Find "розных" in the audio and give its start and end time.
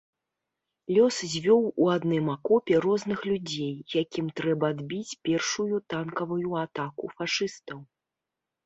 2.87-3.19